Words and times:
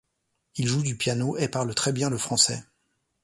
Il 0.55 0.65
joue 0.65 0.81
du 0.81 0.97
piano 0.97 1.37
et 1.37 1.47
parle 1.47 1.75
très 1.75 1.93
bien 1.93 2.09
le 2.09 2.17
français. 2.17 2.63